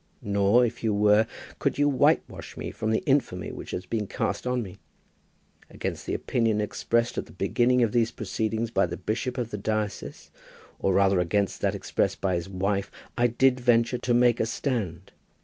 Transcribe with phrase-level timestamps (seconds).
[0.23, 1.27] Nor, if you were,
[1.59, 4.79] could you whitewash me from the infamy which has been cast on me.
[5.69, 9.59] Against the opinion expressed at the beginning of these proceedings by the bishop of the
[9.59, 10.31] diocese,
[10.79, 15.11] or rather against that expressed by his wife, I did venture to make a stand.